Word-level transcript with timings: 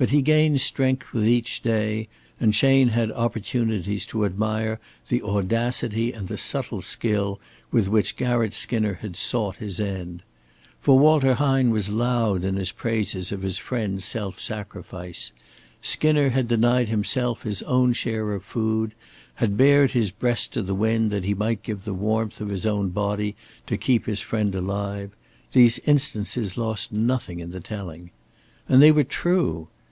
But 0.00 0.08
he 0.08 0.22
gained 0.22 0.62
strength 0.62 1.12
with 1.12 1.28
each 1.28 1.60
day, 1.60 2.08
and 2.40 2.54
Chayne 2.54 2.88
had 2.88 3.12
opportunities 3.12 4.06
to 4.06 4.24
admire 4.24 4.80
the 5.10 5.20
audacity 5.22 6.10
and 6.14 6.26
the 6.26 6.38
subtle 6.38 6.80
skill 6.80 7.38
with 7.70 7.86
which 7.86 8.16
Garratt 8.16 8.54
Skinner 8.54 8.94
had 8.94 9.14
sought 9.14 9.56
his 9.56 9.78
end. 9.78 10.22
For 10.80 10.98
Walter 10.98 11.34
Hine 11.34 11.68
was 11.68 11.90
loud 11.90 12.46
in 12.46 12.56
his 12.56 12.72
praises 12.72 13.30
of 13.30 13.42
his 13.42 13.58
friend's 13.58 14.06
self 14.06 14.40
sacrifice. 14.40 15.32
Skinner 15.82 16.30
had 16.30 16.48
denied 16.48 16.88
himself 16.88 17.42
his 17.42 17.60
own 17.64 17.92
share 17.92 18.32
of 18.32 18.42
food, 18.42 18.92
had 19.34 19.58
bared 19.58 19.90
his 19.90 20.10
breast 20.10 20.54
to 20.54 20.62
the 20.62 20.74
wind 20.74 21.10
that 21.10 21.24
he 21.24 21.34
might 21.34 21.62
give 21.62 21.84
the 21.84 21.92
warmth 21.92 22.40
of 22.40 22.48
his 22.48 22.64
own 22.64 22.88
body 22.88 23.36
to 23.66 23.76
keep 23.76 24.06
his 24.06 24.22
friend 24.22 24.54
alive 24.54 25.14
these 25.52 25.78
instances 25.80 26.56
lost 26.56 26.90
nothing 26.90 27.38
in 27.38 27.50
the 27.50 27.60
telling. 27.60 28.10
And 28.66 28.80
they 28.80 28.92
were 28.92 29.04
true! 29.04 29.68